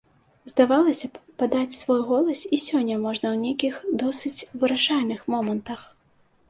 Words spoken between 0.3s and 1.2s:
Здавалася